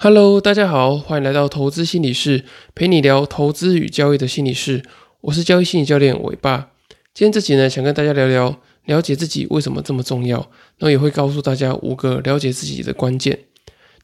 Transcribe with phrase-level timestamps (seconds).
[0.00, 4.84] Hello，大家好，欢迎来到投资心理室，陪你聊投资与交易的心理室。
[5.22, 6.70] 我是交易心理教练伟爸。
[7.12, 13.40] 今天这集呢，想跟大家聊聊了解自己为什么这么重要，那也会告诉大家五个了解自己的关键。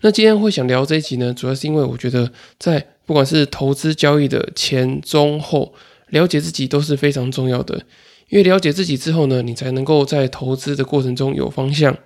[0.00, 5.74] 那今天会想聊这一集呢，主要是因为我觉得在不管是投资交易的前、中、后，
[6.08, 7.84] 了解自己都是非常重要的。
[8.30, 11.96] 因为了解自己之后呢，你才能够在投资的过程中有方向，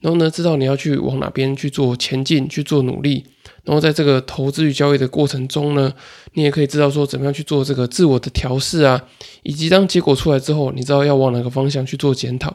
[0.00, 3.26] 然后呢，知道你要去往哪边去做前进、去做努力。
[3.64, 5.92] 然后在这个投资与交易的过程中呢，
[6.34, 9.02] 你也可以知道说怎么样去做这个自我的调试啊，
[9.42, 12.54] 以及当结果出来之后，你知道要往哪个方向去做检讨。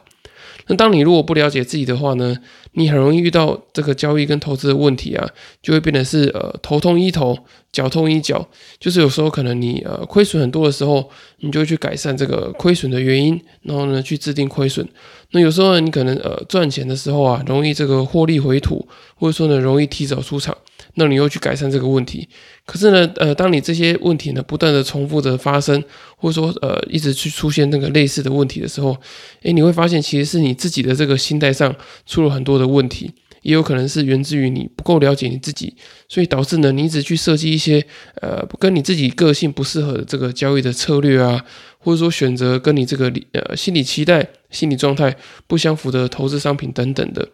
[0.66, 2.36] 那当你如果不了解自己的话呢，
[2.74, 5.28] 你很容易遇到这个交易跟投资的问题啊，
[5.60, 7.36] 就会变得是呃头痛医头，
[7.72, 8.46] 脚痛医脚。
[8.78, 14.86] 就是有时候可能你呃亏损很多的时候，你就会去改善这个亏损的原因，然后呢去制定亏损。
[15.32, 20.56] 那有时候呢你可能呃赚钱的时候啊，容易这个获利回吐，或者说呢容易提早出场。
[20.94, 22.28] 那你又去改善这个问题，
[22.66, 25.80] 可是呢，呃，当你这些问题呢不断的重复的发生，
[26.16, 28.96] 或者说呃一直去出现那个类似的问题的时候，
[29.42, 31.72] 诶，你会发现其实是你自己的这个心态上
[32.06, 33.08] 出了很多的问题，
[33.42, 35.74] 也有可能是源自于你不够了解你自己，
[36.08, 37.84] 所以导致呢你一直去设计一些
[38.20, 41.44] 呃跟你自己个性不适合的这个交易的策略啊，
[41.78, 47.28] 或者说选择跟你这个呃心理期待、心理状态不相符的投资商品等等的。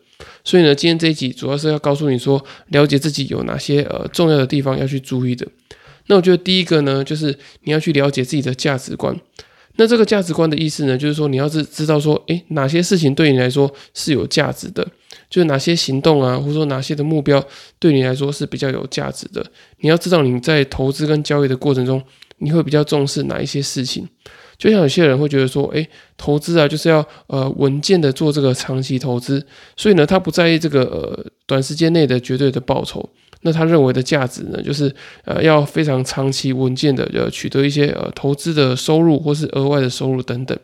[0.45, 5.47] 所以呢，今天这一集主要是要告诉你说，了解自己有哪些呃重要的地方要去注意的。
[6.07, 9.15] 那我觉得第一个呢，就是你要去了解自己的价值观。
[9.79, 14.87] 那这个价值观的意思呢，就是说你要是知道说，诶，哪些事情对你来说是有价值的，
[15.29, 17.45] 就是哪些行动啊，或者说哪些的目标
[17.79, 19.45] 对你来说是比较有价值的。
[19.79, 22.03] 你要知道你在投资跟交易的过程中，
[22.39, 24.09] 你会比较重视哪一些事情。
[24.59, 33.07] 就像有些人会觉得说，诶，投资啊，就是要呃稳健的做这个长期投资，所以呢，他不在意这个呃短时间内的绝对的报酬。
[33.43, 34.93] 那他认为的价值呢，就是
[35.25, 40.59] 呃要非常长期稳健的呃取得一些呃投资的收入或是额外的收入等等。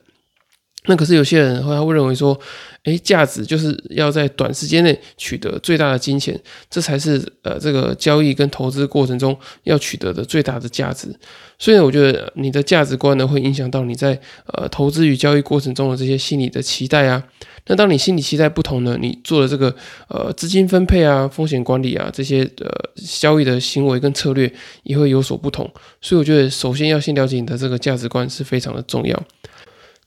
[0.87, 2.37] 那可是有些人他会认为说，
[2.83, 6.37] 诶，价值就是要在短时间内取得最大的金钱，
[6.69, 11.15] 这才是呃这个交易跟投资过程中要取得的最大的价值。
[11.57, 17.23] 所以我觉得你的价值观呢，会影响到你在呃投资与交易过程中的这些心理的期待啊。
[17.67, 19.73] 那当你心理期待不同呢，你做的这个
[20.09, 25.70] 呃资金分配啊、风险管理啊这些呃交易的行为跟策略也会有所不同。
[26.01, 29.23] 所以我觉得首先要先了解你的这个价值观是非常的重要。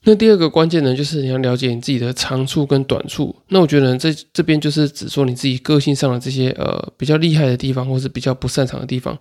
[0.08, 3.34] 那第二个关键呢，就是你要了解你自己的长处跟短处。
[3.48, 9.18] 那我觉得这这边就是只说你自己个性上的这些呃比较厉害的地方，或是比较不擅长的地方。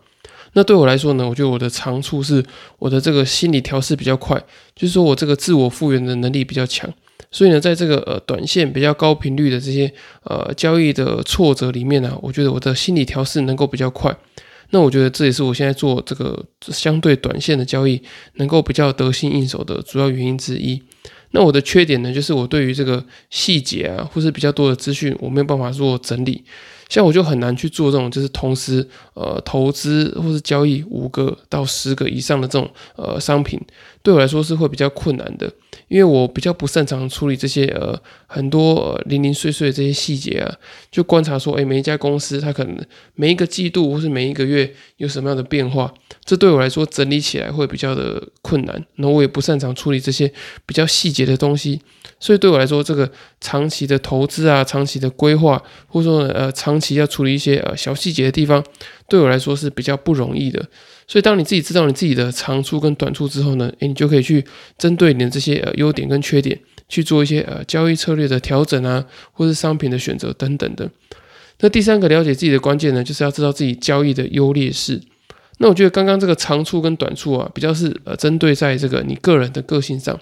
[0.53, 2.45] 那对我来说呢，我觉得我的长处是
[2.77, 4.37] 我的这个心理调试比较快，
[4.75, 6.87] 就是说我这个自我复原的能力比较强。
[7.31, 9.91] 所以呢，在这个呃短线比较高频率的这些
[10.23, 14.15] 呃交易的挫折里面呢，我觉得我的心理调试能够比较快。
[14.71, 18.01] 那我觉得这也是我现在做这个相对短线的交易
[18.35, 20.81] 能够比较得心应手的主要原因之一。
[21.31, 26.45] 那我的缺点呢，就是我对于这个细节啊，或是比较多的资讯，我没有办法做整理。
[26.89, 33.59] 像我就很难去做这种，就是同时呃投资或是交易五个到十个以上的这种呃商品，
[34.03, 35.51] 对我来说是会比较困难的。
[35.87, 37.95] 因为我比较不擅长处理这些呃
[38.25, 40.51] 很多零零碎碎的这些细节啊，
[40.89, 42.75] 就观察说，哎，每一家公司它可能
[43.13, 45.93] 每一个季度或是每一个月有什么样的变化，
[46.25, 48.75] 这对我来说整理起来会比较的困难。
[48.95, 50.31] 然后我也不擅长处理这些
[50.65, 51.79] 比较细节的东西，
[52.19, 53.09] 所以对我来说，这个
[53.39, 58.63] 长期的投资啊，长期的规划，或者说呃长期要处理一些呃小细节的地方，
[59.07, 60.59] 对我来说是比较不容易的。
[61.07, 64.43] 所以，当你自己知道你自己的长处跟短处之后呢，诶，你就可以去
[64.79, 66.59] 针对你的这些呃优点跟缺点
[66.89, 70.89] 去做一些呃交易策略的调整啊，或是商品的选择等等的。
[71.59, 74.99] 那第三个了解自己的关键呢，就是要知道自己交易的优劣势。
[75.57, 80.19] 那我觉得刚刚这个长处跟短处啊，比较是呃针对在这个你个人的个性上。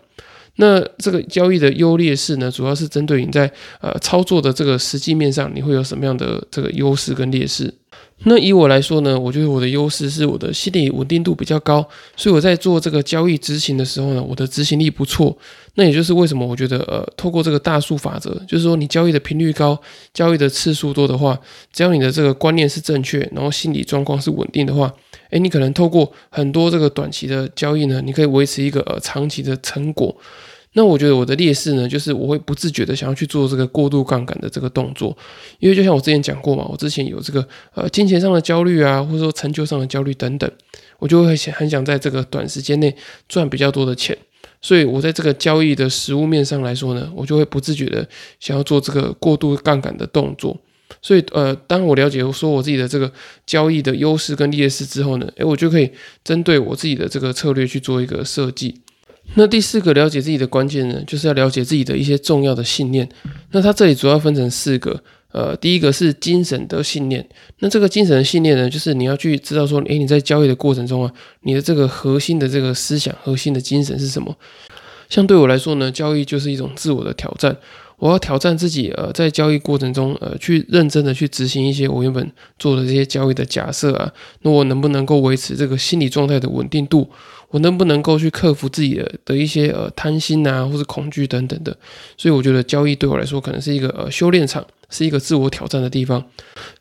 [0.57, 3.51] 那这个交易的优劣势呢，主要是针对你在
[3.81, 7.73] 呃操作的这个实际面上，你会有什么样的这个优势跟劣势。
[8.25, 11.85] 那以我来说呢，我觉得我的优势是我的心理稳定度比较高，
[12.15, 15.37] 所以我在做这个交易执行的时候呢，我的执行力不错。
[15.75, 19.77] 那也就是为什么我觉得，呃，透过这个大数法则，就是说你交易的频率高，
[20.13, 21.37] 交易的次数多的话，
[21.71, 24.93] 只要你的这个观念是正确，然后心理状况是稳定的话，
[25.31, 30.15] 诶，你可能透过很多这个短期的交易呢，你可以维持一个呃长期的成果。
[30.73, 35.15] 那我觉得我的劣势呢，就是我会不自觉的想要去做这个过度杠杆的这个动作，
[35.59, 40.51] 因为就像我之前讲过嘛，我之前有这个呃金钱上的焦虑啊，或者说成就上的焦虑等等，
[40.97, 42.95] 我就会想很想在这个短时间内
[43.29, 44.17] 赚比较多的钱，
[44.61, 48.07] 所以我在这个交易的实物面上来说呢，我就会不自觉的
[48.39, 50.59] 想要做这个过度杠杆的动作。
[51.01, 53.11] 所以呃，当我了解说我自己的这个
[53.45, 55.91] 交易的优势跟劣势之后呢，诶，我就可以
[56.23, 58.81] 针对我自己的这个策略去做一个设计。
[59.35, 63.07] 那第四个了解自己的关键呢，就是要了解自己的一些重要的信念。
[63.51, 67.27] 那它这里主要分成四个，呃，第一个是精神的信念。
[67.59, 71.11] 那这个精神的信念呢，就是你要去知道说，诶，你在交易的过程中啊，
[71.41, 74.35] 你的这个核心的这个思想、核心的精神是什么？
[75.09, 77.57] 像对我来说呢，交易就是一种自我的挑战。
[77.97, 82.29] 我要挑战自己，呃，在交易过程中，呃，去认真的去执行一些我原本
[82.59, 84.11] 做的这些交易的假设啊。
[84.41, 87.09] 那我能不能够维持这个心理状态的稳定度？
[87.53, 91.77] 我能不能够去克服自己的的一些呃贪心啊，或是恐惧等等的？
[92.17, 96.23] 所以我觉得交易对我来说可能是一个呃修炼场，是一个自我挑战的地方。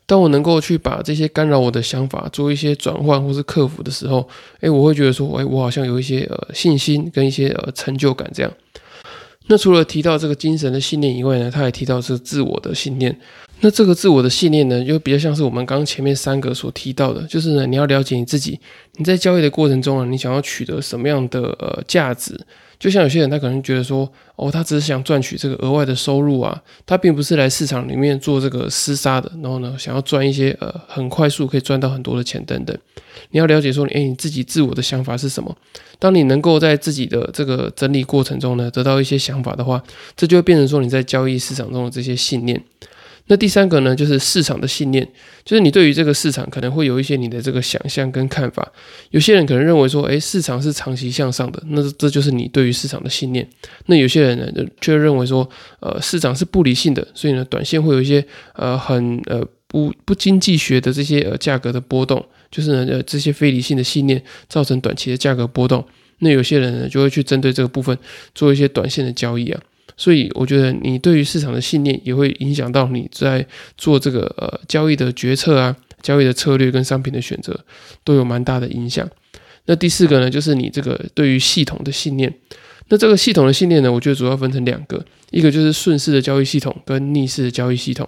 [0.07, 4.27] 当我能够去把这些干扰我的想法做一些转换或是克服的时候，
[4.61, 8.51] 诶，我会觉得说，诶，我好像有一些呃信心跟一些呃成就感这样。
[9.47, 13.15] 那除了提到这个精神的信念以外呢，他还提到是自我的信念。
[13.59, 18.59] 那这个自我的信念呢，又比较像是我们刚刚前面三个所提到的，就是呢，你要了解你自己，
[18.97, 22.39] 你在交易的过程中啊，你想要取得什么样的呃价值？
[22.83, 32.77] 就像有些人他可能觉得说，哦，他只是想赚取这个额外的收入啊，他并不是来市场里面做这个厮杀的，然后呢，想要赚一些呃很快速可以赚到很多的钱等等。
[33.29, 35.55] 你要了解说，诶，你自己自我的想法是什么？
[35.97, 39.81] 当你能够在自己的这个整理过程中呢，得到一些想法的话，
[40.17, 42.61] 这就会变成说你在交易市场中的这些信念。
[43.27, 45.07] 那第三个呢，就是市场的信念，
[45.45, 48.69] 就是你对于这个市场可能会有一些你的这个想象跟看法。
[49.11, 53.47] 有些人可能认为说，诶，市场是长期向上的，那这就是你对于市场的信念。
[53.85, 55.49] 那有些人呢，却认为说，
[55.79, 58.23] 呃，市场是不理性的，所以呢，短线会有一些
[58.55, 65.83] 呃很呃不不经济学的这些呃价格的波动，就是呢呃这些非理性的信念造成短期的价格波动。
[66.19, 67.97] 那有些人呢，就会去针对这个部分
[68.35, 69.61] 做一些短线的交易啊。
[69.95, 73.45] 所以我觉得你对于市场的信念也会影响到你在
[73.77, 77.59] 做这个呃交易的决策啊，交易的策略跟商品的选择
[78.03, 79.07] 都有蛮大的影响。
[79.65, 82.33] 那第四个呢，就是你这个对于系统的信念。
[82.89, 88.07] 那这个系统的信念呢，我觉得主要分成两个，一个就是顺势的交易系统跟逆势的交易系统。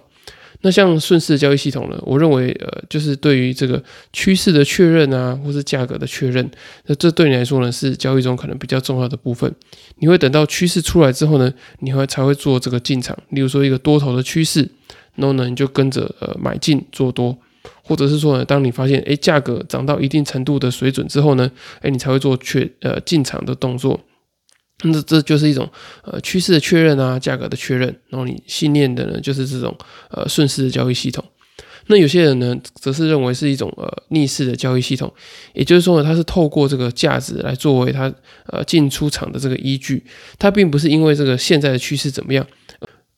[0.62, 3.82] 那像顺势交易系统呢，我认为呃，就是对于这个
[4.12, 6.50] 趋势的确认啊，或是价格的确认，
[6.86, 9.52] 那这对你来说呢，是交易中可能比较重要的部分。
[9.98, 13.16] 你会等到趋势出来之后呢，你会才会做这个进场。
[13.30, 14.68] 例如说一个多头的趋势，
[15.14, 17.36] 然后呢，你就跟着呃买进做多，
[17.82, 21.50] 或者是说呢，当你发现诶价格涨到一定程度的水准之后呢，
[21.82, 24.00] 诶你才会做确呃进场的动作。
[24.82, 25.68] 那这就是一种
[26.04, 29.76] 呃趋势的确认啊，价格的确认，然后你信念的呢，就是这种
[30.10, 31.24] 呃顺势的交易系统。
[31.88, 35.12] 那有些人呢，则是认为是一种呃逆势的交易系统，
[35.54, 38.12] 也就是说呢，它是透过这个价值来作为它
[38.46, 40.04] 呃进出场的这个依据，
[40.38, 42.46] 它并不是因为这个现在的趋势怎么样。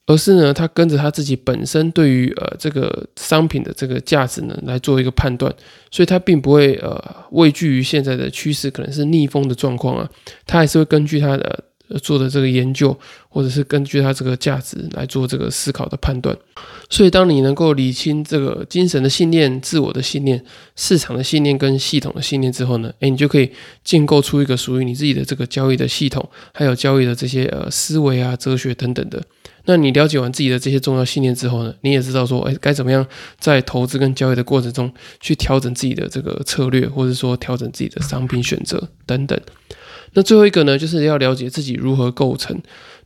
[0.08, 5.54] 而是呢，他跟着他自己本身对于呃这个商品的这个价值呢来做一个判断，
[5.90, 6.98] 所以他并不会呃
[7.32, 10.08] 畏惧于现在的趋势可能是逆风的状况啊，
[10.46, 11.62] 他还是会根据他的
[12.02, 16.34] 做的这个研究，或者是根据他这个价值来做这个思考的判断。
[16.88, 20.42] 所以，当你能够理清这个精神的信念、自我的信念、
[20.74, 23.50] 市场的信念跟系统的信念之后呢，诶，你就可以
[23.84, 29.22] 建构出一个属于你自己的这个交易的系统，还有交易的这些呃思维啊、哲学等等的。
[29.68, 33.06] 那你了解完自己的这些重要信念之后呢，你也知道说，哎，该怎么样
[33.38, 39.38] 在投资跟交易的过程中去调整自己的这个策略，或者说调整自己的商品选择等等。
[40.14, 42.58] 那最后一个呢，就是要了解自己如何构成。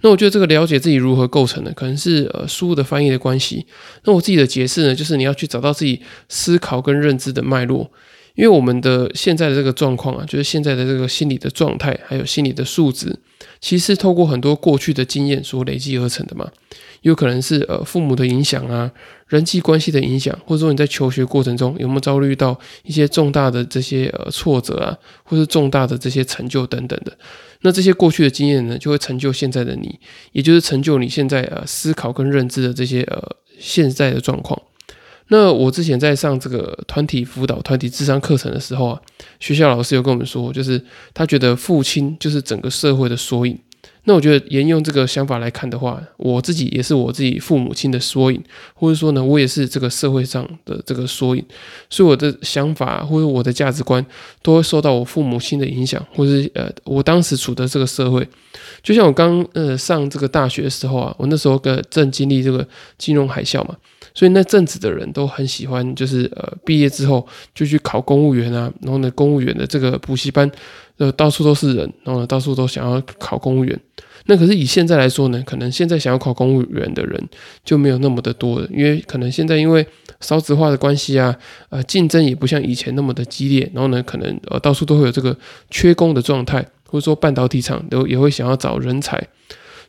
[0.02, 3.66] 那我觉得这个了解自己如何构成呢，可能是呃书的翻译的关系。
[4.04, 7.90] 那我自己的解释呢，就是你要去找到自己思考跟认知的脉络。
[8.34, 13.18] 因为我们的现在的这个状况啊，就是现在的这个心理的状态，还有心理的素质，
[13.60, 16.50] 其实透过很多过去的经验所累积而成的嘛。
[17.02, 18.90] 有可能是呃父母的影响啊，
[19.26, 27.12] 人际关系的影响，或者说你在求学过程中有没有遭遇到一些重大的这些呃挫折啊，或是重大的这些成就等等的。
[27.62, 29.98] 那这些过去的经验呢，就会成就现在的你，
[30.30, 33.20] 也就是成就你现在呃思考跟认知的这些呃
[33.58, 34.62] 现在的状况。
[35.28, 39.00] 那我之前在上这个团体辅导、团体智商课程的时候啊，
[39.40, 40.82] 学校老师有跟我们说，就是
[41.14, 43.58] 他觉得父亲就是整个社会的缩影。
[44.04, 48.42] 那我觉得沿用这个想法来看的话，我自己也是我自己父母亲的缩影，
[48.74, 51.44] 或者说呢，我也是这个社会上的这个缩影。
[51.88, 54.04] 所以我的想法或者我的价值观
[54.42, 58.26] 都会受到我父母亲的影响，或是呃，我当时处的这个社会。
[58.82, 62.66] 就像我刚呃上这个大学的时候啊，我那时候个正经历这个
[62.98, 63.76] 金融海啸嘛。
[64.14, 70.50] 所以那阵子的人都很喜欢，就是呃毕业之后就去考公务员啊，然后呢公务员的这个补习班，
[71.02, 73.80] 呃到处都是人，然后到处都想要考公务员。
[74.26, 77.28] 那可是以现在来说呢，可能现在想要考公务员的人
[77.64, 79.84] 就没有那么的多了，因为可能现在因为
[80.20, 81.36] 少子化的关系啊，
[81.70, 85.36] 呃，竞争也不像以前那么的激烈，然后呢，可能呃到处都会有这个
[85.70, 89.20] 缺工的状态，或者说半导体厂都也会想要找人才。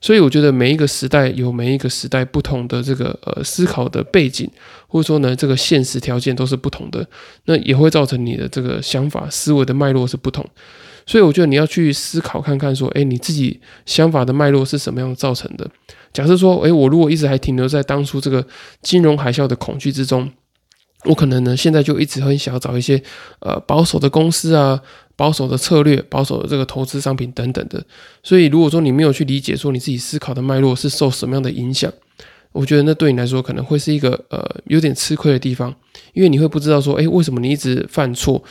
[0.01, 4.49] 所以我觉得每一个时代有每一个时代不同的这个呃思考的背景，
[4.87, 7.07] 或者说呢这个现实条件都是不同的，
[7.45, 10.43] 那也会造成你的这个想法思维的脉络是不同。
[11.05, 15.69] 所以我觉得你要去思考看看，说，哎，你自己想法的脉络是什么样造成的？
[16.11, 18.45] 假设说，哎，我如果一直还停留在当初这个
[18.81, 20.31] 金融海啸的恐惧之中，
[21.05, 23.01] 我可能呢现在就一直很想要找一些
[23.39, 24.81] 呃保守的公司啊。
[25.15, 27.85] 保守的策略、保守的这个投资商品等等的，
[28.23, 31.93] 所以如果说你没有去理解说你自己思考的脉络是受什么样的影响，
[32.51, 35.71] 我觉得那对你来说可能会是一个呃有点吃亏的地方，
[36.13, 38.43] 因为你会不知道说，哎，为什么你一直犯错，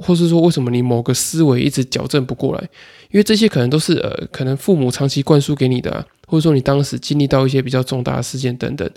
[0.00, 2.68] 或是说为什么你某个思维一直矫正不过来，
[3.10, 6.06] 因为这些可能都是呃可能父母长期灌输给你的。
[6.30, 8.88] 或者说你当时经历到一些比较重大的事件等等，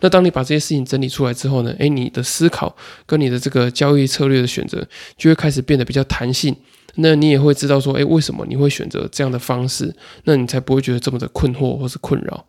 [0.00, 1.74] 那当你把这些事情整理出来之后呢？
[1.78, 2.76] 诶，你的思考
[3.06, 6.54] 跟你的这个交易策略的选择就会开始变得比较弹性。
[6.96, 9.90] 那你也会知道说，诶，为什么你会选择这样的方式？
[10.24, 12.44] 那你才不会觉得这么的困惑或是困扰。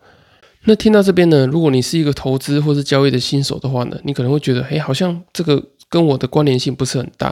[0.64, 5.70] 那听到这边呢，如果你是一个投资或是交易的新手的话呢，你可能会觉得，诶，好像这个。
[5.94, 7.28] 跟我的关联性不是很大，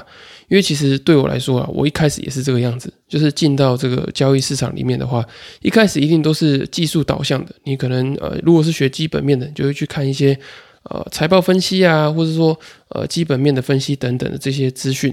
[0.47, 5.26] 因为其实对我来说啊，我一开始也是这个样子，就是进到这个交易市场里面的话，
[5.62, 7.52] 一开始一定都是技术导向的。
[7.64, 10.38] 你可能呃，如果是学基本面的，就会去看一些
[10.85, 12.57] 呃财报分析啊，或者说
[12.90, 15.12] 呃基本面的分析等等的这些资讯。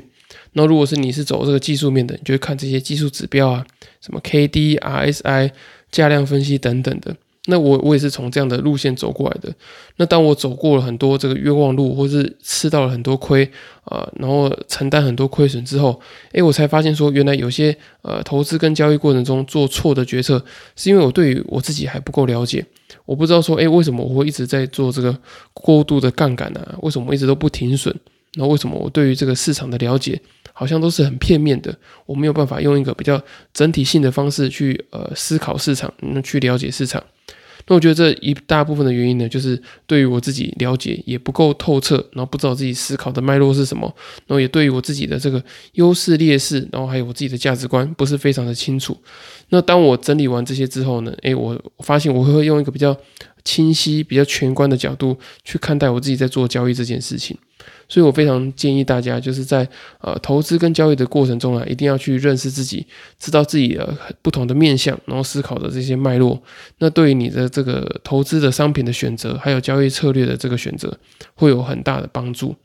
[0.53, 3.65] 那如果是你是走这个技术面的，你就会看这些技术指标啊，
[3.99, 5.51] 什么 K D R S I
[5.89, 7.15] 价量分析等等的。
[7.49, 9.53] 那我我也是从这样的路线走过来的。
[9.97, 13.49] 那当我走过了很多这个冤枉路，或是吃到了很多亏
[13.83, 15.99] 啊，然后承担很多亏损之后，
[16.31, 20.43] 诶，我才发现说，原来有些呃投资跟交易过程中做错的决策，
[20.75, 22.65] 是因为我对于我自己还不够了解。
[23.05, 25.17] 我不知道说，诶，为什么我会一直在做这个
[25.53, 26.75] 过度的杠杆呢？
[26.81, 27.93] 为什么我一直都不停损？
[28.35, 30.21] 那为什么我对于这个市场的了解
[30.53, 31.75] 好像都是很片面的？
[32.05, 33.19] 我没有办法用一个比较
[33.53, 37.03] 整体性的方式去呃思考市场，那去了解市场。
[37.69, 43.85] 那我觉得这一大部分的原因呢，就是对于我自己了解也不够透彻，然后不知道自己思考的脉络是什么，
[44.25, 45.41] 然后也对于我自己的这个
[45.73, 48.97] 优势劣势，然后还有我自己的价值观不是非常的清楚。
[49.49, 52.97] 那当我整理完这些之后呢，诶，我发现我会用一个比较
[53.45, 57.37] 清晰、比较全观的角度去看待我自己在做交易这件事情。
[57.89, 59.67] 所以我非常建议大家，就是在
[59.99, 62.85] 呃投资跟交易的过程中啊，一定要去认识自己，
[63.19, 66.41] 知道自己的不同的面相，然后思考的这些脉络。
[66.77, 70.97] 那对于你的这个投资的商品的选择，还有交易策略的这个选择，
[71.33, 72.55] 会有很大的帮助。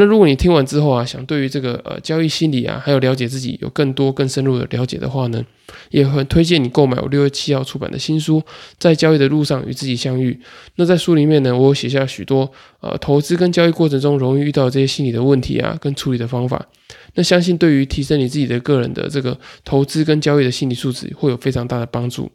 [0.00, 5.44] 那如果你听完之后啊，想对于这个呃交易心理啊，还有了解自己有更多更深入的了解的话呢，
[5.90, 8.40] 也很推荐你购买我六月七号出版的新书
[8.78, 10.32] 《在交易的路上与自己相遇》。
[10.76, 16.66] 那在书里面呢，我有写下许多呃投资跟交易过程中容易遇到这些心理的问题啊，跟处理的方法。
[17.14, 22.30] 那相信对于提升你自己的个人的这个投资跟交易的心理素质，会有非常大的帮助。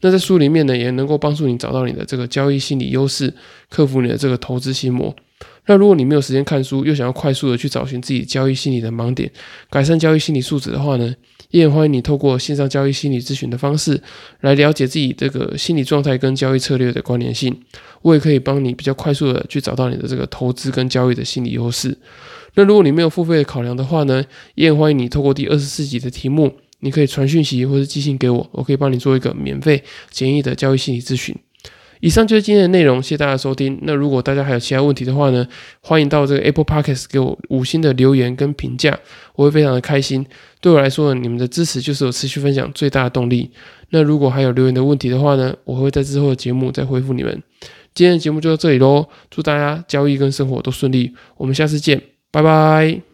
[0.00, 3.32] 那在书里面呢，也能够帮助你找到你的这个交易心理优势，
[3.68, 5.14] 克服你的这个投资心魔。
[5.66, 9.30] 那如果你没有时间看书，又想要快速的去找寻自己交易心理的盲点，
[9.70, 11.14] 改善交易心理素质的话呢，
[11.50, 14.02] 也欢迎你透过线上交易心理咨询的方式
[14.40, 17.56] 来了解自己这个心理状态跟交易策略的关联性。
[18.02, 21.96] 我也可以帮你比较快速的去找到你的这个投资跟交易的心理优势。
[22.54, 24.24] 那如果你没有付费的考量的话呢，
[24.56, 31.34] 也欢迎你透过第二十四集的题目，你可以传讯息或者寄信给我，我可以帮你做一个免费简易的交易心理咨询。
[32.00, 33.78] 以上就是今天的内容，谢谢大家收听。
[33.82, 35.46] 那如果大家还有其他问题的话呢，
[35.82, 38.98] 欢迎到这个 Apple Podcast 给我五星的留言跟评价，
[39.34, 40.24] 我会非常的开心。
[40.62, 43.50] 对我来说，你们的支持就是我持续分享最大的动力。
[43.90, 47.42] 那如果还有留言的问题的话呢，我会在之后的节目再回复你们。
[47.92, 53.09] 今天的节目就到这里喽，祝大家交易跟生活都顺利，我们下次见，拜拜。